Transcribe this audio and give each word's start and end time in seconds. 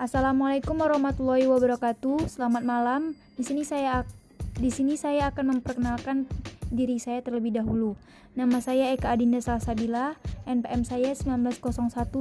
Assalamualaikum 0.00 0.80
warahmatullahi 0.80 1.44
wabarakatuh. 1.44 2.24
Selamat 2.24 2.64
malam. 2.64 3.12
Di 3.36 3.44
sini 3.44 3.68
saya 3.68 4.08
di 4.56 4.72
sini 4.72 4.96
saya 4.96 5.28
akan 5.28 5.60
memperkenalkan 5.60 6.24
diri 6.72 6.96
saya 6.96 7.20
terlebih 7.20 7.60
dahulu. 7.60 8.00
Nama 8.32 8.64
saya 8.64 8.96
Eka 8.96 9.12
Adinda 9.12 9.44
Salsabila, 9.44 10.16
NPM 10.48 10.88
saya 10.88 11.12
1901280016. 11.12 12.16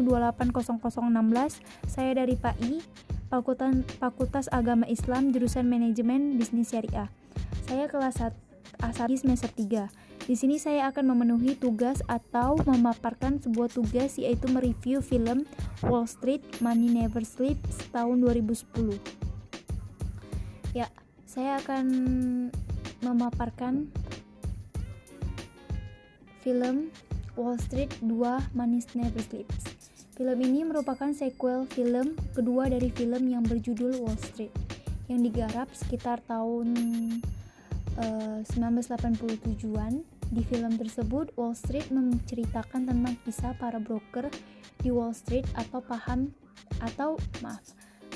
Saya 1.87 2.11
dari 2.19 2.35
PAI, 2.35 2.83
Fakultas, 3.31 3.87
Fakultas 3.95 4.51
Agama 4.51 4.83
Islam, 4.91 5.31
jurusan 5.31 5.63
Manajemen 5.63 6.35
Bisnis 6.35 6.75
Syariah. 6.75 7.07
Saya 7.63 7.87
kelas 7.87 8.19
1 8.19 8.35
A1 8.83 9.07
semester 9.23 9.55
3. 9.55 9.87
Di 10.29 10.37
sini 10.37 10.61
saya 10.61 10.93
akan 10.93 11.17
memenuhi 11.17 11.57
tugas 11.57 12.05
atau 12.05 12.53
memaparkan 12.61 13.41
sebuah 13.41 13.73
tugas 13.73 14.21
yaitu 14.21 14.45
mereview 14.45 15.01
film 15.01 15.41
Wall 15.81 16.05
Street 16.05 16.45
Money 16.61 16.93
Never 16.93 17.25
Sleeps 17.25 17.89
tahun 17.89 18.21
2010. 18.21 19.01
Ya, 20.77 20.85
saya 21.25 21.57
akan 21.57 21.85
memaparkan 23.01 23.89
film 26.45 26.93
Wall 27.33 27.57
Street 27.57 27.89
2 28.05 28.13
Money 28.53 28.85
Never 28.93 29.25
Sleeps. 29.25 29.65
Film 30.13 30.37
ini 30.45 30.61
merupakan 30.61 31.09
sequel 31.09 31.65
film 31.73 32.13
kedua 32.37 32.69
dari 32.69 32.93
film 32.93 33.33
yang 33.33 33.41
berjudul 33.41 33.97
Wall 34.05 34.21
Street 34.21 34.53
yang 35.09 35.25
digarap 35.25 35.73
sekitar 35.73 36.21
tahun 36.29 36.77
uh, 37.97 38.45
1987-an 38.45 40.18
di 40.29 40.45
film 40.45 40.77
tersebut, 40.77 41.33
Wall 41.33 41.57
Street 41.57 41.89
menceritakan 41.89 42.85
tentang 42.85 43.15
kisah 43.25 43.57
para 43.57 43.81
broker 43.81 44.29
di 44.79 44.93
Wall 44.93 45.13
Street 45.17 45.45
atau 45.57 45.81
paham 45.81 46.29
atau 46.79 47.17
maaf 47.41 47.65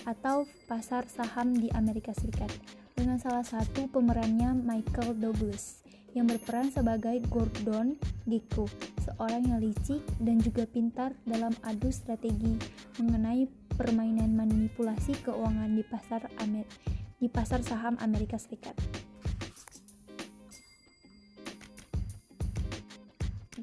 atau 0.04 0.46
pasar 0.68 1.08
saham 1.08 1.56
di 1.56 1.72
Amerika 1.74 2.12
Serikat 2.14 2.52
dengan 2.94 3.18
salah 3.18 3.44
satu 3.44 3.90
pemerannya 3.90 4.54
Michael 4.54 5.18
Douglas 5.18 5.82
yang 6.14 6.30
berperan 6.30 6.70
sebagai 6.70 7.26
Gordon 7.26 7.98
Gekko, 8.30 8.70
seorang 9.02 9.50
yang 9.50 9.60
licik 9.60 10.06
dan 10.22 10.38
juga 10.38 10.70
pintar 10.70 11.18
dalam 11.26 11.52
adu 11.66 11.90
strategi 11.90 12.54
mengenai 13.02 13.50
permainan 13.74 14.38
manipulasi 14.38 15.18
keuangan 15.26 15.74
di 15.74 15.82
pasar 15.82 16.30
Amer 16.38 16.70
di 17.18 17.32
pasar 17.32 17.66
saham 17.66 17.98
Amerika 18.04 18.38
Serikat. 18.38 18.78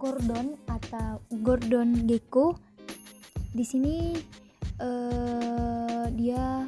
Gordon 0.00 0.56
atau 0.64 1.20
Gordon 1.44 2.08
Gekko 2.08 2.56
di 3.52 3.60
sini 3.68 4.16
uh, 4.80 6.08
dia 6.16 6.64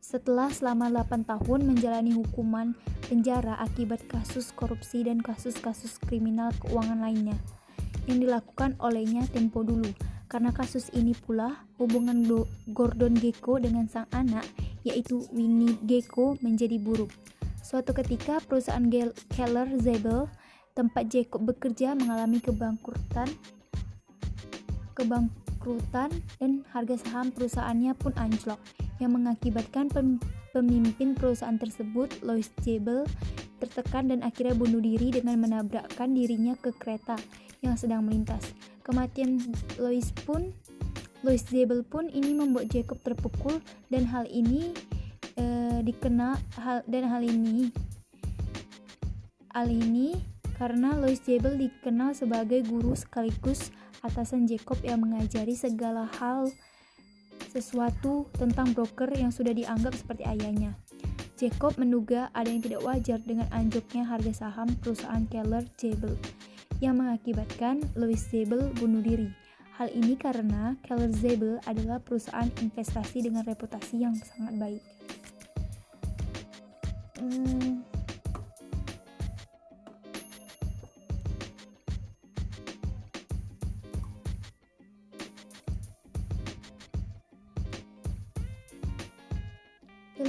setelah 0.00 0.48
selama 0.48 0.88
8 0.88 1.28
tahun 1.28 1.68
menjalani 1.68 2.16
hukuman 2.16 2.72
penjara 3.04 3.60
akibat 3.60 4.00
kasus 4.08 4.56
korupsi 4.56 5.04
dan 5.04 5.20
kasus-kasus 5.20 6.00
kriminal 6.00 6.48
keuangan 6.64 7.04
lainnya 7.04 7.36
yang 8.08 8.24
dilakukan 8.24 8.78
olehnya 8.80 9.28
tempo 9.28 9.60
dulu. 9.60 9.92
Karena 10.26 10.50
kasus 10.50 10.90
ini 10.96 11.14
pula 11.14 11.68
hubungan 11.78 12.24
Do 12.24 12.48
Gordon 12.72 13.14
Gekko 13.14 13.60
dengan 13.60 13.86
sang 13.86 14.08
anak 14.16 14.48
yaitu 14.82 15.26
Winnie 15.34 15.76
Gekko 15.84 16.40
menjadi 16.40 16.80
buruk. 16.80 17.12
Suatu 17.60 17.92
ketika 17.92 18.38
perusahaan 18.46 18.86
Keller 19.34 19.68
Zabel 19.82 20.30
tempat 20.76 21.08
Jacob 21.08 21.40
bekerja 21.48 21.96
mengalami 21.96 22.38
kebangkrutan 22.38 23.26
kebangkrutan 24.92 26.12
dan 26.36 26.62
harga 26.70 27.00
saham 27.00 27.32
perusahaannya 27.32 27.96
pun 27.96 28.12
anjlok 28.20 28.60
yang 29.00 29.16
mengakibatkan 29.16 29.88
pemimpin 30.52 31.16
perusahaan 31.16 31.56
tersebut 31.56 32.12
Lois 32.20 32.52
Jebel 32.64 33.08
tertekan 33.56 34.12
dan 34.12 34.20
akhirnya 34.20 34.52
bunuh 34.52 34.80
diri 34.80 35.12
dengan 35.12 35.40
menabrakkan 35.40 36.12
dirinya 36.12 36.52
ke 36.60 36.76
kereta 36.76 37.16
yang 37.64 37.76
sedang 37.76 38.04
melintas. 38.04 38.52
Kematian 38.84 39.40
Lois 39.80 40.12
pun 40.24 40.52
Lois 41.24 41.44
Jebel 41.48 41.84
pun 41.84 42.08
ini 42.12 42.36
membuat 42.36 42.68
Jacob 42.68 43.00
terpukul 43.00 43.64
dan 43.88 44.04
hal 44.08 44.28
ini 44.28 44.76
e, 45.40 45.44
dikenal 45.82 46.36
hal 46.60 46.84
dan 46.84 47.08
hal 47.08 47.24
ini 47.24 47.72
hal 49.56 49.72
ini 49.72 50.35
karena 50.56 50.96
Louis 50.96 51.20
Jebel 51.20 51.60
dikenal 51.60 52.16
sebagai 52.16 52.64
guru 52.64 52.96
sekaligus 52.96 53.68
atasan 54.00 54.48
Jacob 54.48 54.80
yang 54.80 55.04
mengajari 55.04 55.52
segala 55.52 56.08
hal 56.16 56.48
sesuatu 57.52 58.28
tentang 58.36 58.72
broker 58.72 59.12
yang 59.12 59.28
sudah 59.28 59.52
dianggap 59.52 59.92
seperti 59.92 60.24
ayahnya. 60.24 60.72
Jacob 61.36 61.76
menduga 61.76 62.32
ada 62.32 62.48
yang 62.48 62.64
tidak 62.64 62.80
wajar 62.80 63.20
dengan 63.20 63.44
anjloknya 63.52 64.08
harga 64.08 64.48
saham 64.48 64.72
perusahaan 64.80 65.28
Keller 65.28 65.68
Jebel 65.76 66.16
yang 66.80 66.96
mengakibatkan 66.96 67.84
Louis 67.92 68.20
Jebel 68.32 68.72
bunuh 68.80 69.04
diri. 69.04 69.28
Hal 69.76 69.92
ini 69.92 70.16
karena 70.16 70.80
Keller 70.80 71.12
Jebel 71.12 71.60
adalah 71.68 72.00
perusahaan 72.00 72.48
investasi 72.48 73.28
dengan 73.28 73.44
reputasi 73.44 74.00
yang 74.00 74.16
sangat 74.16 74.56
baik. 74.56 74.82
Hmm, 77.20 77.75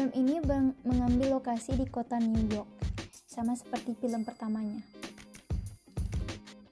Film 0.08 0.24
ini 0.24 0.40
mengambil 0.88 1.36
lokasi 1.36 1.76
di 1.76 1.84
kota 1.84 2.16
New 2.16 2.48
York, 2.48 2.72
sama 3.28 3.60
seperti 3.60 3.92
film 4.00 4.24
pertamanya. 4.24 4.80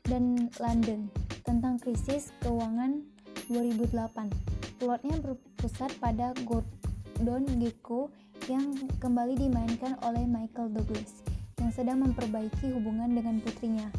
Dan 0.07 0.47
London, 0.55 1.11
tentang 1.43 1.75
krisis 1.75 2.31
keuangan 2.39 3.03
2008. 3.51 4.31
Plotnya 4.79 5.19
berpusat 5.19 5.91
pada 5.99 6.31
Gordon 6.47 7.43
Gekko 7.59 8.07
yang 8.47 8.71
kembali 9.03 9.35
dimainkan 9.35 9.99
oleh 10.07 10.23
Michael 10.23 10.71
Douglas, 10.71 11.19
yang 11.59 11.75
sedang 11.75 12.07
memperbaiki 12.07 12.71
hubungan 12.71 13.19
dengan 13.19 13.43
putrinya. 13.43 13.91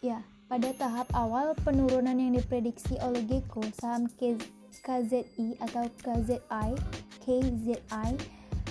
Ya, 0.00 0.24
pada 0.46 0.70
tahap 0.78 1.10
awal 1.10 1.58
penurunan 1.66 2.14
yang 2.14 2.38
diprediksi 2.38 2.94
oleh 3.02 3.22
Gecko, 3.26 3.66
saham 3.74 4.06
KZI 4.78 5.58
atau 5.58 5.90
KZI, 5.98 6.70
KZI 7.26 8.10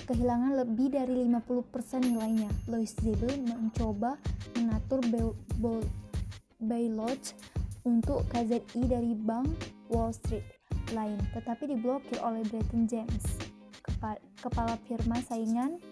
kehilangan 0.08 0.56
lebih 0.64 0.96
dari 0.96 1.28
50% 1.28 2.00
nilainya. 2.00 2.48
Louis 2.70 2.88
Zebel 2.88 3.42
mencoba 3.44 4.16
mengatur 4.56 5.04
bailout 6.62 7.22
untuk 7.84 8.24
KZI 8.32 8.82
dari 8.88 9.12
bank 9.12 9.52
Wall 9.92 10.16
Street 10.16 10.46
lain, 10.94 11.18
tetapi 11.34 11.76
diblokir 11.76 12.22
oleh 12.22 12.46
Bretton 12.46 12.86
James, 12.86 13.36
kepala 14.40 14.78
firma 14.86 15.18
saingan 15.26 15.82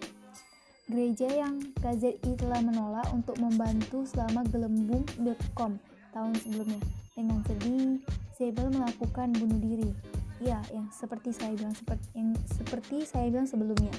Gereja 0.85 1.25
yang 1.33 1.73
KZI 1.81 2.37
telah 2.37 2.61
menolak 2.61 3.09
untuk 3.09 3.41
membantu 3.41 4.05
selama 4.05 4.45
gelembung.com 4.53 5.81
tahun 6.13 6.33
sebelumnya. 6.37 6.77
Dengan 7.17 7.41
sedih, 7.41 8.05
Zabel 8.37 8.69
melakukan 8.69 9.33
bunuh 9.33 9.57
diri. 9.57 9.89
Ya, 10.37 10.61
yang 10.69 10.85
seperti 10.93 11.33
saya 11.33 11.57
bilang 11.57 11.73
seperti 11.73 12.05
yang 12.13 12.37
seperti 12.45 12.95
saya 13.01 13.33
bilang 13.33 13.49
sebelumnya. 13.49 13.89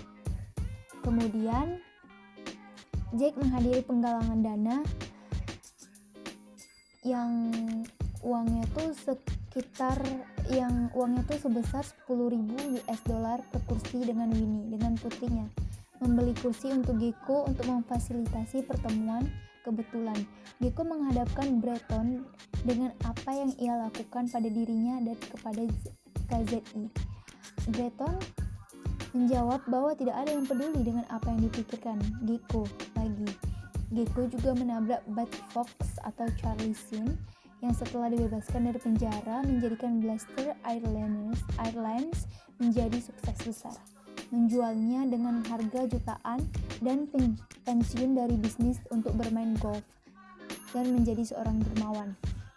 Kemudian 1.03 1.83
Jack 3.19 3.35
menghadiri 3.35 3.83
penggalangan 3.83 4.39
dana 4.47 4.77
yang 7.03 7.51
uangnya 8.23 8.63
tuh 8.79 8.95
sekitar 8.95 9.99
yang 10.55 10.87
uangnya 10.95 11.27
tuh 11.27 11.51
sebesar 11.51 11.83
10.000 11.83 12.79
US 12.79 13.01
dollar 13.03 13.43
per 13.51 13.59
kursi 13.67 14.07
dengan 14.07 14.31
Winnie 14.31 14.71
dengan 14.71 14.95
putrinya 14.95 15.66
membeli 16.01 16.37
kursi 16.37 16.73
untuk 16.73 17.01
Gecko 17.01 17.49
untuk 17.49 17.67
memfasilitasi 17.69 18.67
pertemuan 18.69 19.25
kebetulan. 19.65 20.17
Gecko 20.63 20.87
menghadapkan 20.87 21.59
Breton 21.59 22.23
dengan 22.63 22.95
apa 23.03 23.31
yang 23.35 23.51
ia 23.59 23.75
lakukan 23.75 24.31
pada 24.31 24.49
dirinya 24.49 25.03
dan 25.03 25.17
kepada 25.19 25.63
KZI. 26.31 26.85
Breton 27.75 28.15
menjawab 29.17 29.65
bahwa 29.67 29.97
tidak 29.97 30.17
ada 30.23 30.31
yang 30.31 30.45
peduli 30.45 30.81
dengan 30.85 31.05
apa 31.09 31.33
yang 31.33 31.41
dipikirkan 31.49 31.99
Gecko 32.29 32.69
lagi. 32.95 33.31
Gecko 33.91 34.29
juga 34.29 34.55
menabrak 34.55 35.03
Bud 35.11 35.31
Fox 35.51 35.71
atau 36.05 36.27
Charlie 36.39 36.77
Sheen 36.77 37.17
yang 37.65 37.73
setelah 37.73 38.13
dibebaskan 38.13 38.69
dari 38.69 38.79
penjara 38.79 39.41
menjadikan 39.49 40.05
Blaster 40.05 40.53
Airlines, 40.69 41.41
Airlines 41.57 42.29
menjadi 42.61 43.01
sukses 43.01 43.39
besar 43.41 43.96
menjualnya 44.31 45.07
dengan 45.07 45.43
harga 45.47 45.87
jutaan 45.87 46.43
dan 46.83 47.07
pensiun 47.63 48.19
dari 48.19 48.37
bisnis 48.39 48.83
untuk 48.91 49.15
bermain 49.15 49.55
golf 49.63 49.85
dan 50.75 50.93
menjadi 50.93 51.23
seorang 51.23 51.63
dermawan. 51.63 52.13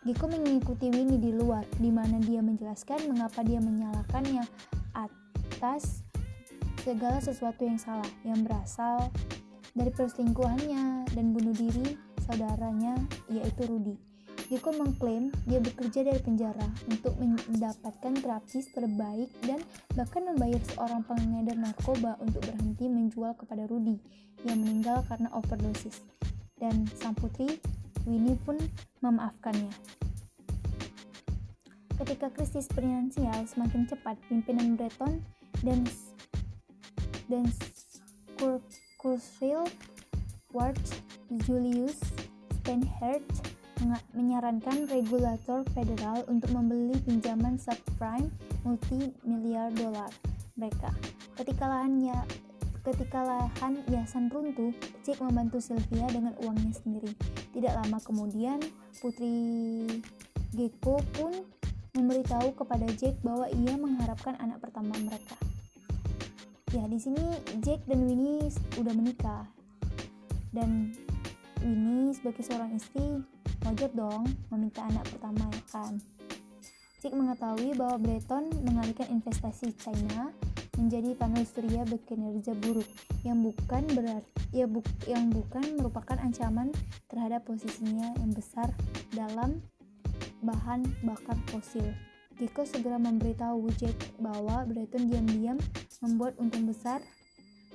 Gecko 0.07 0.31
mengikuti 0.31 0.87
Winnie 0.87 1.19
di 1.19 1.35
luar, 1.35 1.67
di 1.75 1.91
mana 1.91 2.23
dia 2.23 2.39
menjelaskan 2.39 3.11
mengapa 3.11 3.43
dia 3.43 3.59
menyalahkannya 3.59 4.47
atas 4.95 6.07
segala 6.81 7.19
sesuatu 7.19 7.67
yang 7.67 7.75
salah 7.75 8.07
yang 8.23 8.39
berasal 8.47 9.11
dari 9.75 9.91
perselingkuhannya 9.91 11.11
dan 11.11 11.25
bunuh 11.35 11.53
diri 11.53 11.99
saudaranya 12.23 12.95
yaitu 13.27 13.67
Rudy. 13.67 14.08
Gecko 14.49 14.73
mengklaim 14.73 15.29
dia 15.45 15.61
bekerja 15.61 16.09
dari 16.09 16.17
penjara 16.25 16.65
untuk 16.89 17.13
mendapatkan 17.21 18.17
terapis 18.17 18.73
terbaik 18.73 19.29
dan 19.45 19.61
bahkan 19.93 20.25
membayar 20.25 20.57
seorang 20.73 21.05
pengedar 21.05 21.53
narkoba 21.53 22.17
untuk 22.17 22.41
berhenti 22.41 22.89
menjual 22.89 23.37
kepada 23.37 23.69
Rudy 23.69 24.01
yang 24.41 24.57
meninggal 24.57 25.05
karena 25.05 25.29
overdosis. 25.37 26.01
Dan 26.57 26.89
sang 26.97 27.13
putri 27.13 27.61
Winnie 28.09 28.41
pun 28.41 28.57
memaafkannya. 29.05 29.69
Ketika 32.01 32.33
krisis 32.33 32.65
finansial 32.73 33.45
semakin 33.45 33.85
cepat, 33.85 34.17
pimpinan 34.33 34.73
Breton 34.73 35.21
dan 35.61 35.85
dan 37.29 37.45
Kursville 38.97 39.69
Ward 40.49 40.81
Julius 41.45 42.01
Steinhardt 42.57 43.58
menyarankan 44.11 44.87
regulator 44.91 45.63
federal 45.71 46.23
untuk 46.27 46.51
membeli 46.51 46.99
pinjaman 47.03 47.55
subprime 47.55 48.27
multi 48.67 49.15
miliar 49.23 49.71
dolar 49.71 50.11
mereka. 50.59 50.91
Ketika 51.39 51.65
lahannya 51.71 52.19
Ketika 52.79 53.21
lahan 53.21 53.83
yayasan 53.91 54.31
runtuh, 54.31 54.71
Jack 55.03 55.19
membantu 55.19 55.59
Sylvia 55.59 56.07
dengan 56.07 56.31
uangnya 56.39 56.71
sendiri. 56.73 57.11
Tidak 57.51 57.75
lama 57.75 57.99
kemudian, 57.99 58.57
Putri 59.03 59.83
Gecko 60.55 61.03
pun 61.13 61.43
memberitahu 61.93 62.55
kepada 62.55 62.87
Jack 62.95 63.19
bahwa 63.19 63.51
ia 63.51 63.75
mengharapkan 63.75 64.39
anak 64.39 64.63
pertama 64.63 64.95
mereka. 64.95 65.35
Ya, 66.71 66.87
di 66.87 66.97
sini 66.97 67.21
Jack 67.59 67.83
dan 67.83 68.07
Winnie 68.07 68.47
udah 68.79 68.93
menikah. 68.95 69.43
Dan 70.55 70.95
Winnie 71.59 72.15
sebagai 72.15 72.47
seorang 72.47 72.73
istri 72.79 73.21
wajar 73.65 73.91
dong 73.95 74.25
meminta 74.53 74.85
anak 74.85 75.05
pertama 75.09 75.49
ya 75.51 75.63
kan. 75.71 75.93
Jack 76.99 77.15
mengetahui 77.15 77.79
bahwa 77.79 77.95
Breton 77.95 78.51
mengalihkan 78.67 79.07
investasi 79.07 79.71
China 79.79 80.35
menjadi 80.75 81.15
panel 81.15 81.47
surya 81.47 81.87
berkinerja 81.87 82.55
buruk 82.59 82.87
yang 83.23 83.39
bukan 83.39 83.83
berarti 83.91 84.31
ya 84.51 84.67
bu, 84.67 84.83
yang 85.07 85.31
bukan 85.31 85.79
merupakan 85.79 86.19
ancaman 86.19 86.71
terhadap 87.07 87.47
posisinya 87.47 88.15
yang 88.19 88.31
besar 88.35 88.67
dalam 89.15 89.63
bahan 90.43 90.87
bakar 91.03 91.35
fosil. 91.51 91.83
Gecko 92.39 92.63
segera 92.63 92.95
memberitahu 92.95 93.67
Jack 93.75 93.95
bahwa 94.19 94.63
Breton 94.63 95.11
diam-diam 95.11 95.59
membuat 95.99 96.39
untung 96.39 96.67
besar 96.67 97.03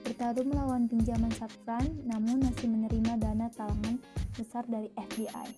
bertarung 0.04 0.52
melawan 0.52 0.84
pinjaman 0.84 1.32
subprime 1.32 2.04
namun 2.04 2.44
masih 2.44 2.68
menerima 2.68 3.16
dana 3.20 3.48
talangan 3.52 3.96
besar 4.34 4.66
dari 4.66 4.90
FBI. 4.94 5.48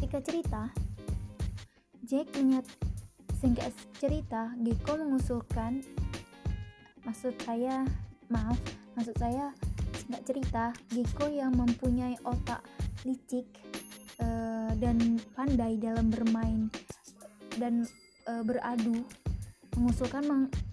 Singkat 0.00 0.22
cerita, 0.24 0.62
Jack 2.04 2.28
menyat 2.36 2.66
Singkat 3.42 3.74
cerita, 3.98 4.54
Gecko 4.62 5.02
mengusulkan 5.02 5.82
maksud 7.02 7.34
saya 7.42 7.82
maaf, 8.30 8.54
maksud 8.94 9.18
saya 9.18 9.50
singkat 9.98 10.22
cerita, 10.22 10.64
Gecko 10.94 11.26
yang 11.26 11.50
mempunyai 11.58 12.14
otak 12.22 12.62
licik 13.02 13.42
uh, 14.22 14.70
dan 14.78 15.18
pandai 15.34 15.74
dalam 15.74 16.06
bermain 16.14 16.70
dan 17.58 17.82
uh, 18.30 18.46
beradu 18.46 19.02
mengusulkan 19.74 20.22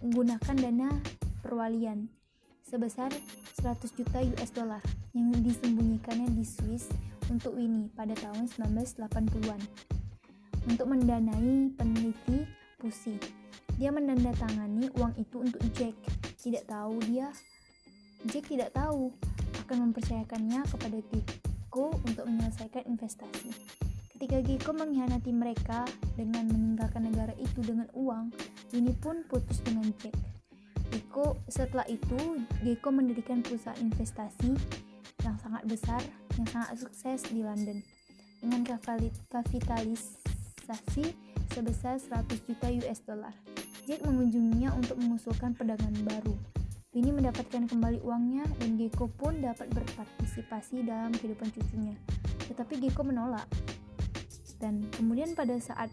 menggunakan 0.05 0.55
dana 0.61 0.93
perwalian 1.41 2.05
sebesar 2.69 3.09
100 3.57 3.97
juta 3.97 4.21
US 4.37 4.53
dollar 4.53 4.81
yang 5.17 5.33
disembunyikannya 5.41 6.29
di 6.37 6.45
Swiss 6.45 6.85
untuk 7.33 7.57
Winnie 7.57 7.89
pada 7.97 8.13
tahun 8.13 8.45
1980-an 8.45 9.61
untuk 10.69 10.85
mendanai 10.85 11.73
peneliti 11.73 12.45
Pusi. 12.79 13.19
Dia 13.75 13.91
menandatangani 13.91 14.87
uang 14.95 15.13
itu 15.19 15.43
untuk 15.43 15.59
Jack. 15.75 15.97
Tidak 16.39 16.63
tahu 16.69 17.01
dia 17.09 17.27
Jack 18.27 18.51
tidak 18.51 18.75
tahu 18.75 19.15
akan 19.65 19.89
mempercayakannya 19.89 20.61
kepada 20.67 20.97
Gecko 21.11 21.95
untuk 22.03 22.27
menyelesaikan 22.27 22.83
investasi. 22.87 23.51
Ketika 24.15 24.43
Gecko 24.43 24.71
mengkhianati 24.75 25.31
mereka 25.31 25.87
dengan 26.19 26.51
meninggalkan 26.51 27.07
negara 27.07 27.31
itu 27.39 27.63
dengan 27.63 27.87
uang, 27.95 28.35
ini 28.75 28.91
pun 28.99 29.23
putus 29.31 29.63
dengan 29.63 29.87
Jack. 30.03 30.28
Gecko 30.89 31.37
setelah 31.49 31.85
itu 31.85 32.41
Gecko 32.65 32.89
mendirikan 32.89 33.45
perusahaan 33.45 33.77
investasi 33.77 34.53
yang 35.23 35.35
sangat 35.39 35.63
besar, 35.67 36.01
yang 36.37 36.47
sangat 36.49 36.79
sukses 36.79 37.23
di 37.29 37.43
London 37.43 37.83
dengan 38.39 38.63
kapitalisasi 39.29 41.05
sebesar 41.51 41.99
100 41.99 42.47
juta 42.47 42.67
US 42.71 42.99
dollar. 43.03 43.33
Jack 43.89 44.05
mengunjunginya 44.05 44.77
untuk 44.77 45.01
mengusulkan 45.01 45.57
pedagang 45.57 45.97
baru. 46.05 46.37
Winnie 46.93 47.13
mendapatkan 47.13 47.69
kembali 47.69 48.01
uangnya 48.01 48.45
dan 48.61 48.77
Gecko 48.77 49.09
pun 49.09 49.41
dapat 49.41 49.69
berpartisipasi 49.73 50.85
dalam 50.85 51.13
kehidupan 51.13 51.49
cucunya. 51.53 51.97
Tetapi 52.49 52.81
Gecko 52.85 53.05
menolak. 53.05 53.45
Dan 54.61 54.85
kemudian 54.93 55.33
pada 55.33 55.57
saat 55.57 55.89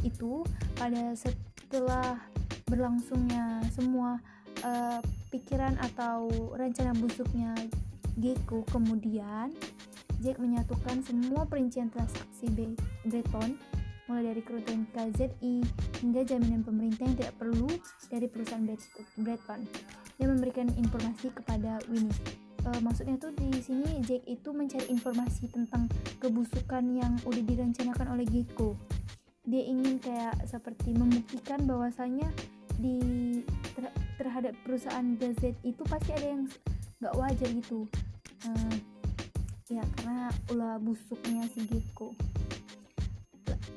itu, 0.00 0.44
pada 0.80 1.12
setelah 1.12 2.29
berlangsungnya 2.70 3.66
semua 3.74 4.22
uh, 4.62 5.02
pikiran 5.34 5.74
atau 5.82 6.30
rencana 6.54 6.94
busuknya 6.94 7.52
Gecko, 8.18 8.62
kemudian 8.70 9.50
Jack 10.20 10.36
menyatukan 10.36 11.00
semua 11.00 11.48
perincian 11.48 11.88
transaksi 11.88 12.52
Breton 13.08 13.56
mulai 14.10 14.34
dari 14.34 14.42
kerutan 14.42 14.84
KZI 14.90 15.62
hingga 16.02 16.26
jaminan 16.26 16.66
pemerintah 16.66 17.06
yang 17.06 17.16
tidak 17.16 17.34
perlu 17.38 17.70
dari 18.10 18.26
perusahaan 18.26 18.66
Breton. 19.22 19.60
Dia 20.18 20.26
memberikan 20.28 20.68
informasi 20.76 21.30
kepada 21.32 21.78
Winnie. 21.88 22.12
E, 22.60 22.68
maksudnya 22.84 23.16
tuh 23.16 23.32
di 23.38 23.48
sini 23.62 24.02
Jack 24.04 24.26
itu 24.28 24.50
mencari 24.52 24.90
informasi 24.92 25.48
tentang 25.48 25.88
kebusukan 26.20 26.84
yang 26.90 27.16
udah 27.24 27.40
direncanakan 27.46 28.18
oleh 28.18 28.26
Gecko. 28.28 28.76
Dia 29.46 29.62
ingin 29.64 29.96
kayak 30.02 30.36
seperti 30.44 30.92
membuktikan 30.92 31.64
bahwasanya 31.64 32.28
di 32.80 32.98
ter, 33.76 33.92
terhadap 34.16 34.56
perusahaan 34.64 35.04
gazet 35.20 35.54
itu 35.62 35.82
pasti 35.84 36.16
ada 36.16 36.26
yang 36.32 36.42
nggak 37.04 37.14
wajar 37.14 37.48
gitu. 37.52 37.84
E, 38.40 38.50
ya 39.70 39.84
karena 40.00 40.32
ulah 40.50 40.80
busuknya 40.80 41.44
si 41.52 41.62
Gecko 41.68 42.16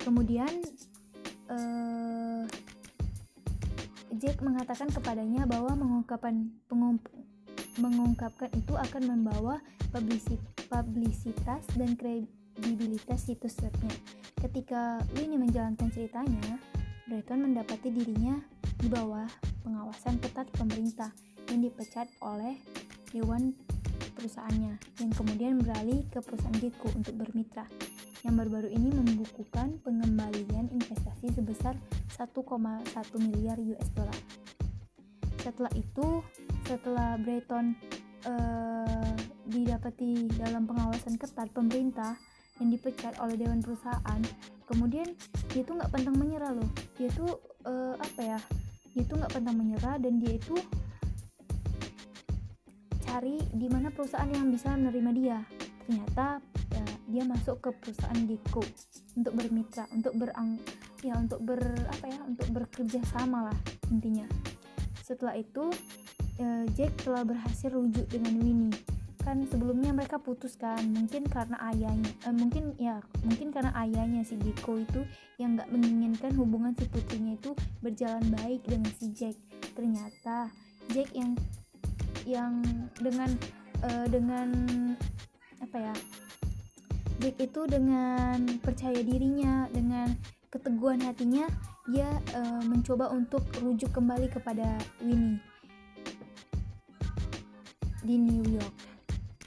kemudian 0.03 0.51
uh, 1.47 2.43
Jack 4.19 4.43
mengatakan 4.45 4.91
kepadanya 4.91 5.47
bahwa 5.49 5.73
mengungkapkan 5.73 6.53
mengungkapkan 7.79 8.51
itu 8.53 8.77
akan 8.77 9.03
membawa 9.09 9.57
publisitas 9.89 11.65
dan 11.73 11.97
kredibilitas 11.97 13.25
situs 13.25 13.57
webnya. 13.63 13.95
Ketika 14.37 15.01
Winnie 15.17 15.41
menjalankan 15.41 15.89
ceritanya, 15.89 16.61
Breton 17.09 17.49
mendapati 17.49 17.89
dirinya 17.89 18.37
di 18.83 18.91
bawah 18.91 19.23
pengawasan 19.63 20.19
ketat 20.19 20.43
pemerintah 20.59 21.07
yang 21.47 21.63
dipecat 21.63 22.03
oleh 22.19 22.59
dewan 23.15 23.55
perusahaannya 24.19 24.75
yang 24.99 25.11
kemudian 25.15 25.55
beralih 25.63 26.03
ke 26.11 26.19
perusahaan 26.19 26.59
Gecko 26.59 26.91
untuk 26.91 27.15
bermitra 27.15 27.63
yang 28.27 28.35
baru-baru 28.35 28.75
ini 28.75 28.91
membukukan 28.91 29.79
pengembalian 29.87 30.67
investasi 30.75 31.31
sebesar 31.31 31.79
1,1 32.11 32.35
miliar 33.23 33.55
US 33.55 33.87
dollar. 33.95 34.19
Setelah 35.39 35.71
itu, 35.79 36.19
setelah 36.67 37.15
Breton 37.23 37.79
uh, 38.27 39.15
didapati 39.47 40.27
dalam 40.35 40.67
pengawasan 40.67 41.15
ketat 41.15 41.47
pemerintah 41.55 42.19
yang 42.59 42.67
dipecat 42.67 43.15
oleh 43.23 43.39
dewan 43.39 43.63
perusahaan, 43.63 44.19
kemudian 44.67 45.07
dia 45.55 45.63
tuh 45.63 45.79
nggak 45.79 45.91
pantang 45.91 46.19
menyerah 46.19 46.51
loh. 46.51 46.67
Dia 46.99 47.07
tuh 47.15 47.31
uh, 47.63 47.95
apa 47.95 48.21
ya? 48.23 48.39
Dia 48.93 49.03
tuh 49.09 49.17
nggak 49.19 49.33
pantang 49.33 49.57
menyerah 49.57 49.97
dan 49.97 50.21
dia 50.21 50.37
itu 50.37 50.55
cari 53.03 53.41
di 53.53 53.67
mana 53.69 53.93
perusahaan 53.93 54.29
yang 54.29 54.49
bisa 54.49 54.73
menerima 54.73 55.11
dia. 55.13 55.37
Ternyata 55.83 56.41
dia 57.13 57.23
masuk 57.29 57.61
ke 57.61 57.69
perusahaan 57.77 58.25
Gecko 58.25 58.65
untuk 59.13 59.33
bermitra 59.37 59.85
untuk 59.93 60.17
berang 60.17 60.57
ya 61.05 61.13
untuk 61.13 61.45
ber 61.45 61.61
apa 61.85 62.09
ya 62.09 62.19
untuk 62.25 62.47
bekerja 62.49 63.05
sama 63.13 63.53
lah 63.53 63.57
intinya 63.93 64.25
setelah 65.05 65.37
itu 65.37 65.69
uh, 66.41 66.65
Jack 66.73 67.05
telah 67.05 67.21
berhasil 67.21 67.69
rujuk 67.69 68.09
dengan 68.09 68.33
Winnie 68.41 68.92
kan 69.23 69.47
sebelumnya 69.47 69.95
mereka 69.95 70.19
putus 70.19 70.59
kan 70.59 70.83
mungkin 70.91 71.23
karena 71.31 71.55
ayahnya 71.71 72.11
eh, 72.27 72.35
mungkin 72.35 72.75
ya 72.75 72.99
mungkin 73.23 73.55
karena 73.55 73.71
ayahnya 73.79 74.21
si 74.27 74.35
Geko 74.35 74.83
itu 74.83 75.01
yang 75.39 75.55
nggak 75.55 75.71
menginginkan 75.71 76.31
hubungan 76.35 76.75
si 76.75 76.85
putrinya 76.91 77.39
itu 77.39 77.55
berjalan 77.79 78.23
baik 78.43 78.67
dengan 78.67 78.91
si 78.99 79.15
Jack 79.15 79.39
ternyata 79.73 80.51
Jack 80.91 81.09
yang 81.15 81.39
yang 82.27 82.59
dengan 82.99 83.31
uh, 83.83 84.07
dengan 84.11 84.49
apa 85.63 85.77
ya 85.79 85.95
Jack 87.23 87.39
itu 87.39 87.61
dengan 87.65 88.59
percaya 88.59 88.99
dirinya 88.99 89.71
dengan 89.71 90.11
keteguhan 90.51 91.01
hatinya 91.07 91.47
dia 91.87 92.07
uh, 92.35 92.63
mencoba 92.63 93.11
untuk 93.11 93.43
rujuk 93.59 93.91
kembali 93.95 94.27
kepada 94.31 94.79
Winnie 95.03 95.39
di 98.03 98.19
New 98.19 98.43
York. 98.59 98.92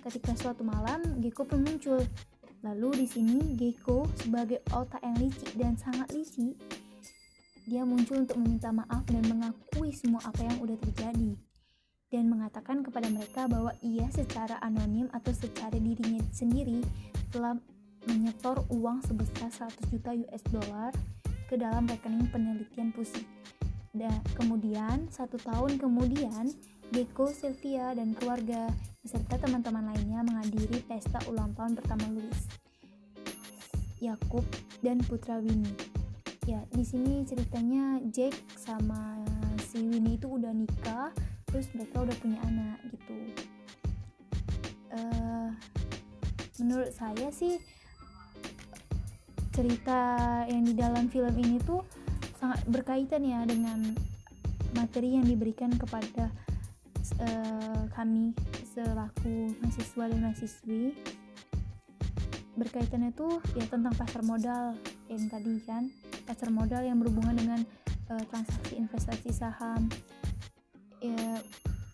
Ketika 0.06 0.38
suatu 0.38 0.62
malam, 0.62 1.18
Gecko 1.18 1.42
pun 1.42 1.66
muncul. 1.66 1.98
Lalu 2.62 3.02
di 3.02 3.06
sini 3.10 3.58
Gecko 3.58 4.06
sebagai 4.14 4.62
otak 4.70 5.02
yang 5.02 5.18
licik 5.18 5.50
dan 5.58 5.75
sangat 5.75 6.06
licik, 6.14 6.54
dia 7.66 7.82
muncul 7.82 8.22
untuk 8.22 8.38
meminta 8.38 8.70
maaf 8.70 9.02
dan 9.10 9.26
mengakui 9.26 9.90
semua 9.90 10.22
apa 10.22 10.46
yang 10.46 10.62
udah 10.62 10.78
terjadi 10.78 11.34
dan 12.14 12.30
mengatakan 12.30 12.86
kepada 12.86 13.10
mereka 13.10 13.50
bahwa 13.50 13.75
ia 13.82 14.06
secara 14.14 14.62
anonim 14.62 15.10
atau 15.10 15.34
secara 15.34 15.75
dirinya 15.75 16.22
sendiri 16.30 16.86
telah 17.34 17.58
menyetor 18.06 18.62
uang 18.70 19.02
sebesar 19.02 19.50
100 19.50 19.90
juta 19.90 20.14
US 20.14 20.42
dollar 20.54 20.94
ke 21.50 21.58
dalam 21.58 21.82
rekening 21.90 22.30
penelitian 22.30 22.94
pusing. 22.94 23.26
Dan 23.90 24.14
kemudian, 24.38 25.10
satu 25.10 25.34
tahun 25.40 25.82
kemudian, 25.82 26.52
Deko, 26.95 27.28
Sylvia, 27.35 27.93
dan 27.93 28.14
keluarga 28.14 28.71
beserta 29.02 29.38
teman-teman 29.38 29.90
lainnya 29.95 30.23
menghadiri 30.23 30.83
pesta 30.87 31.19
ulang 31.31 31.55
tahun 31.55 31.78
pertama 31.78 32.07
Louis, 32.11 32.40
Yakub, 34.02 34.47
dan 34.83 35.02
putra 35.02 35.38
Winnie. 35.43 35.75
Ya, 36.47 36.62
di 36.71 36.87
sini 36.87 37.26
ceritanya 37.26 37.99
Jack 38.14 38.38
sama 38.55 39.19
si 39.66 39.83
Winnie 39.83 40.14
itu 40.14 40.31
udah 40.31 40.55
nikah, 40.55 41.11
terus 41.50 41.66
mereka 41.75 42.07
udah 42.07 42.16
punya 42.23 42.38
anak 42.47 42.78
gitu. 42.95 43.19
Uh, 44.95 45.50
menurut 46.62 46.95
saya 46.95 47.28
sih 47.35 47.59
cerita 49.50 50.00
yang 50.47 50.64
di 50.69 50.75
dalam 50.76 51.09
film 51.11 51.35
ini 51.35 51.59
tuh 51.64 51.83
sangat 52.37 52.61
berkaitan 52.69 53.25
ya 53.25 53.43
dengan 53.49 53.97
materi 54.76 55.16
yang 55.16 55.25
diberikan 55.25 55.73
kepada 55.75 56.28
uh, 57.20 57.86
kami 57.94 58.32
selaku 58.75 59.52
mahasiswa 59.62 60.04
dan 60.10 60.18
mahasiswi 60.22 60.84
berkaitannya 62.56 63.12
tuh 63.12 63.38
ya 63.52 63.68
tentang 63.68 63.92
pasar 63.94 64.25
modal 64.25 64.72
yang 65.12 65.25
tadi 65.28 65.60
kan. 65.62 65.92
Pasar 66.25 66.48
modal 66.50 66.82
yang 66.82 66.98
berhubungan 66.98 67.36
dengan 67.36 67.60
uh, 68.10 68.25
transaksi 68.32 68.80
investasi 68.80 69.30
saham. 69.30 69.86
Ya 71.04 71.38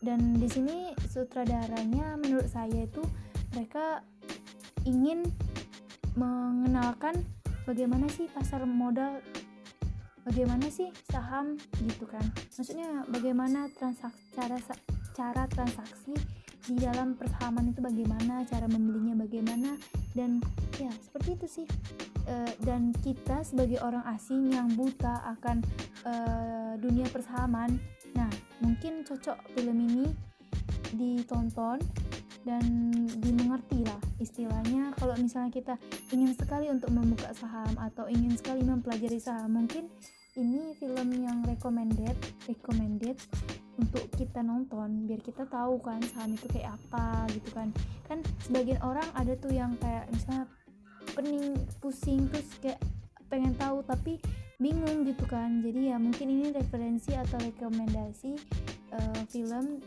dan 0.02 0.34
di 0.34 0.50
sini 0.50 0.90
sutradaranya 1.10 2.18
menurut 2.18 2.50
saya 2.50 2.90
itu 2.90 3.02
mereka 3.54 4.02
ingin 4.82 5.22
mengenalkan 6.18 7.22
bagaimana 7.62 8.10
sih 8.10 8.26
pasar 8.26 8.66
modal 8.66 9.22
bagaimana 10.26 10.66
sih 10.70 10.90
saham 11.10 11.58
gitu 11.86 12.06
kan. 12.10 12.22
Maksudnya 12.58 13.06
bagaimana 13.10 13.70
transaksi 13.74 14.22
cara 14.34 14.58
cara 15.12 15.44
transaksi 15.48 16.16
di 16.62 16.78
dalam 16.78 17.18
persahaman 17.18 17.74
itu 17.74 17.82
bagaimana 17.82 18.46
cara 18.46 18.70
membelinya 18.70 19.18
bagaimana 19.26 19.74
dan 20.14 20.38
ya 20.78 20.92
seperti 21.02 21.28
itu 21.34 21.46
sih. 21.62 21.66
E, 22.22 22.54
dan 22.62 22.94
kita 23.02 23.42
sebagai 23.42 23.82
orang 23.82 24.06
asing 24.14 24.54
yang 24.54 24.70
buta 24.78 25.26
akan 25.38 25.58
e, 26.06 26.14
dunia 26.78 27.10
persahaman. 27.10 27.82
Nah 28.14 28.30
mungkin 28.62 29.02
cocok 29.02 29.42
film 29.58 29.76
ini 29.82 30.06
ditonton 30.94 31.82
dan 32.46 32.62
dimengerti 33.18 33.82
lah 33.82 33.98
istilahnya. 34.22 34.94
Kalau 34.98 35.18
misalnya 35.18 35.50
kita 35.50 35.74
ingin 36.14 36.30
sekali 36.38 36.70
untuk 36.70 36.94
membuka 36.94 37.34
saham 37.34 37.74
atau 37.74 38.06
ingin 38.06 38.38
sekali 38.38 38.62
mempelajari 38.62 39.18
saham 39.18 39.50
mungkin 39.50 39.90
ini 40.38 40.72
film 40.80 41.08
yang 41.12 41.44
recommended 41.44 42.16
recommended 42.48 43.18
untuk 43.80 44.04
kita 44.14 44.44
nonton 44.44 45.08
biar 45.08 45.20
kita 45.24 45.48
tahu 45.48 45.80
kan 45.80 46.00
saham 46.12 46.36
itu 46.36 46.46
kayak 46.52 46.76
apa 46.76 47.28
gitu 47.32 47.48
kan. 47.56 47.68
Kan 48.04 48.18
sebagian 48.44 48.80
orang 48.84 49.08
ada 49.16 49.32
tuh 49.38 49.52
yang 49.52 49.72
kayak 49.80 50.08
misalnya 50.12 50.44
pening 51.16 51.56
pusing 51.80 52.28
terus 52.28 52.48
kayak 52.60 52.80
pengen 53.32 53.56
tahu 53.56 53.80
tapi 53.84 54.20
bingung 54.60 55.08
gitu 55.08 55.24
kan. 55.24 55.64
Jadi 55.64 55.90
ya 55.92 55.96
mungkin 55.96 56.28
ini 56.28 56.52
referensi 56.52 57.16
atau 57.16 57.40
rekomendasi 57.40 58.36
uh, 58.92 59.20
film 59.32 59.80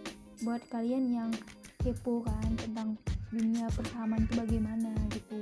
buat 0.43 0.59
kalian 0.67 1.05
yang 1.13 1.31
kepo 1.79 2.25
kan 2.25 2.49
tentang 2.57 2.97
dunia 3.29 3.69
persahaman 3.71 4.25
itu 4.25 4.33
bagaimana 4.35 4.91
gitu. 5.13 5.41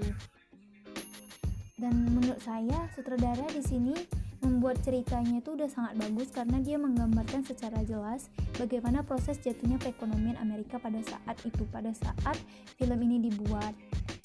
Dan 1.79 2.12
menurut 2.12 2.39
saya 2.43 2.88
sutradara 2.93 3.47
di 3.50 3.63
sini 3.63 3.95
membuat 4.43 4.83
ceritanya 4.83 5.39
itu 5.39 5.55
udah 5.55 5.71
sangat 5.71 5.95
bagus 5.95 6.29
karena 6.35 6.59
dia 6.59 6.75
menggambarkan 6.75 7.47
secara 7.47 7.79
jelas 7.88 8.27
bagaimana 8.59 9.01
proses 9.01 9.39
jatuhnya 9.39 9.79
perekonomian 9.79 10.35
Amerika 10.43 10.77
pada 10.77 11.00
saat 11.01 11.39
itu 11.47 11.63
pada 11.71 11.95
saat 11.95 12.38
film 12.75 13.00
ini 13.00 13.31
dibuat 13.31 13.71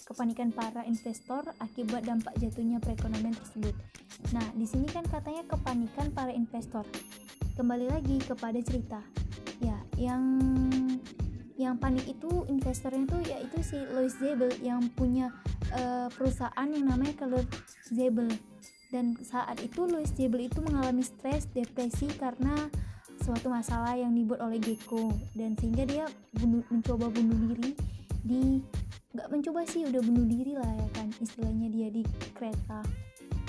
kepanikan 0.05 0.51
para 0.51 0.83
investor 0.89 1.45
akibat 1.61 2.03
dampak 2.09 2.33
jatuhnya 2.41 2.81
perekonomian 2.81 3.37
tersebut. 3.37 3.77
Nah, 4.33 4.47
di 4.57 4.65
sini 4.65 4.89
kan 4.89 5.05
katanya 5.05 5.45
kepanikan 5.45 6.09
para 6.17 6.33
investor. 6.33 6.83
Kembali 7.61 7.93
lagi 7.93 8.17
kepada 8.25 8.57
cerita. 8.65 9.05
Ya, 9.61 9.77
yang 10.01 10.25
yang 11.59 11.77
panik 11.77 12.07
itu 12.09 12.47
investornya 12.49 13.05
tuh 13.05 13.21
yaitu 13.27 13.59
si 13.61 13.77
Louis 13.93 14.15
Zebel 14.17 14.55
yang 14.63 14.81
punya 14.95 15.35
uh, 15.75 16.09
perusahaan 16.15 16.69
yang 16.71 16.87
namanya 16.87 17.19
Color 17.19 17.45
Zebel 17.91 18.31
dan 18.89 19.13
saat 19.21 19.61
itu 19.61 19.85
Louis 19.85 20.09
Jebel 20.17 20.49
itu 20.49 20.65
mengalami 20.65 21.05
stres 21.05 21.45
depresi 21.53 22.09
karena 22.17 22.57
suatu 23.21 23.53
masalah 23.53 23.93
yang 23.93 24.17
dibuat 24.17 24.41
oleh 24.41 24.57
Gecko. 24.57 25.13
Dan 25.37 25.53
sehingga 25.61 25.85
dia 25.85 26.05
bunuh, 26.33 26.65
mencoba 26.73 27.13
bunuh 27.13 27.37
diri 27.53 27.77
di 28.25 28.65
nggak 29.13 29.29
mencoba 29.33 29.65
sih 29.69 29.89
udah 29.89 30.01
bunuh 30.05 30.27
diri 30.29 30.53
lah 30.53 30.69
ya 30.69 30.89
kan 30.93 31.09
istilahnya 31.17 31.73
dia 31.73 31.89
di 31.89 32.05
kereta 32.37 32.85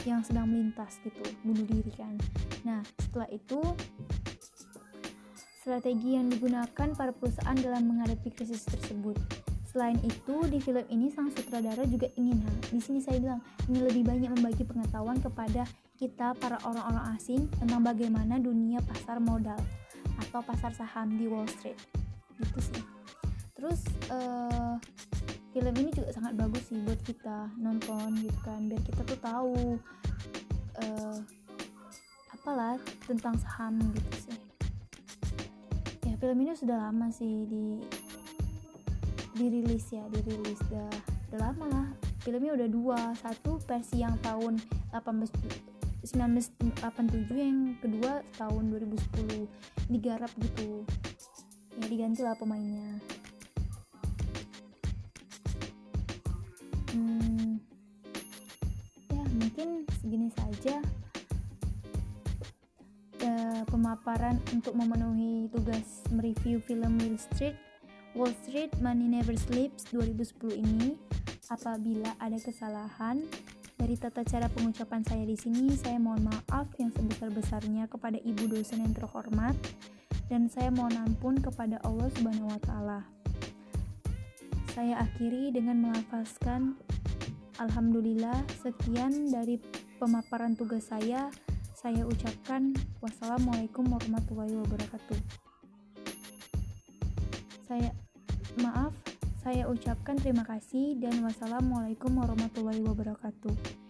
yang 0.07 0.23
sedang 0.23 0.47
melintas 0.47 0.99
gitu 1.03 1.23
bunuh 1.43 1.63
diri 1.67 1.91
kan. 1.95 2.15
Nah 2.67 2.83
setelah 2.99 3.27
itu 3.31 3.59
strategi 5.59 6.15
yang 6.15 6.31
digunakan 6.31 6.87
para 6.95 7.11
perusahaan 7.11 7.59
dalam 7.59 7.87
menghadapi 7.91 8.31
krisis 8.31 8.63
tersebut 8.67 9.19
Selain 9.79 9.95
itu, 10.03 10.35
di 10.51 10.59
film 10.59 10.83
ini 10.91 11.07
sang 11.07 11.31
sutradara 11.31 11.87
juga 11.87 12.11
ingin, 12.19 12.35
di 12.67 12.83
sini 12.83 12.99
saya 12.99 13.15
bilang, 13.15 13.39
ingin 13.71 13.87
lebih 13.87 14.03
banyak 14.03 14.27
membagi 14.27 14.67
pengetahuan 14.67 15.15
kepada 15.23 15.63
kita 15.95 16.35
para 16.35 16.59
orang-orang 16.67 17.15
asing 17.15 17.47
tentang 17.63 17.87
bagaimana 17.87 18.43
dunia 18.43 18.83
pasar 18.83 19.23
modal 19.23 19.55
atau 20.19 20.43
pasar 20.43 20.75
saham 20.75 21.15
di 21.15 21.31
Wall 21.31 21.47
Street. 21.47 21.79
Gitu 22.35 22.59
sih. 22.59 22.83
Terus 23.55 23.79
uh, 24.11 24.75
film 25.55 25.71
ini 25.79 25.95
juga 25.95 26.11
sangat 26.11 26.35
bagus 26.35 26.67
sih 26.67 26.83
buat 26.83 26.99
kita 27.07 27.47
nonton 27.55 28.19
gitu 28.19 28.39
kan, 28.43 28.59
biar 28.67 28.83
kita 28.83 29.01
tuh 29.07 29.19
tahu 29.23 29.79
uh, 30.83 31.17
apalah 32.35 32.75
tentang 33.07 33.39
saham 33.39 33.79
gitu 33.95 34.27
sih. 34.27 34.37
Ya 36.03 36.19
film 36.19 36.35
ini 36.43 36.51
sudah 36.51 36.91
lama 36.91 37.07
sih 37.15 37.47
di 37.47 37.79
dirilis 39.39 39.87
ya 39.95 40.03
dirilis. 40.11 40.59
Udah 40.67 40.91
udah 41.31 41.39
lama. 41.39 41.65
Lah 41.71 41.87
filmnya 42.19 42.51
udah 42.59 42.67
dua. 42.67 42.99
Satu 43.15 43.55
versi 43.63 44.03
yang 44.03 44.19
tahun 44.19 44.59
18 44.91 45.79
1987 45.99 46.79
yang 47.35 47.75
kedua 47.83 48.23
tahun 48.39 48.71
2010 48.71 49.91
digarap 49.91 50.31
gitu. 50.39 50.83
Ya 51.79 51.85
diganti 51.87 52.21
lah 52.23 52.35
pemainnya. 52.35 52.99
Hmm, 56.95 57.59
ya 59.11 59.23
mungkin 59.37 59.87
segini 59.99 60.29
saja. 60.35 60.79
Uh, 63.19 63.67
pemaparan 63.67 64.39
untuk 64.55 64.79
memenuhi 64.79 65.51
tugas 65.51 66.07
mereview 66.07 66.63
film 66.63 66.95
Will 67.03 67.19
Street 67.19 67.68
Wall 68.19 68.35
Street 68.43 68.75
Money 68.83 69.07
Never 69.07 69.31
Sleeps 69.31 69.95
2010 69.95 70.59
ini 70.59 70.99
apabila 71.47 72.11
ada 72.19 72.35
kesalahan 72.35 73.23
dari 73.79 73.95
tata 73.95 74.27
cara 74.27 74.51
pengucapan 74.51 75.07
saya 75.07 75.23
di 75.23 75.39
sini 75.39 75.71
saya 75.71 75.95
mohon 76.03 76.27
maaf 76.27 76.67
yang 76.75 76.91
sebesar-besarnya 76.91 77.87
kepada 77.87 78.19
ibu 78.19 78.51
dosen 78.51 78.83
yang 78.83 78.91
terhormat 78.91 79.55
dan 80.27 80.51
saya 80.51 80.67
mohon 80.67 80.99
ampun 80.99 81.39
kepada 81.39 81.79
Allah 81.87 82.11
Subhanahu 82.19 82.51
wa 82.51 82.59
taala. 82.59 82.99
Saya 84.75 84.99
akhiri 84.99 85.55
dengan 85.55 85.79
melafazkan 85.79 86.75
Alhamdulillah, 87.55 88.43
sekian 88.59 89.31
dari 89.31 89.63
pemaparan 89.95 90.59
tugas 90.59 90.91
saya. 90.91 91.31
Saya 91.71 92.03
ucapkan 92.03 92.75
wassalamualaikum 92.99 93.87
warahmatullahi 93.87 94.59
wabarakatuh. 94.59 95.19
Saya 97.63 97.95
maaf, 98.59 98.91
saya 99.39 99.65
ucapkan 99.71 100.19
terima 100.19 100.43
kasih 100.43 100.99
dan 100.99 101.23
wassalamualaikum 101.23 102.11
warahmatullahi 102.19 102.83
wabarakatuh. 102.83 103.88